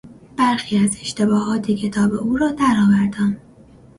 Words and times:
برخی 0.37 0.77
از 0.77 0.97
اشتباهات 1.01 1.71
کتاب 1.71 2.13
او 2.13 2.37
را 2.37 2.51
درآوردم. 2.51 3.37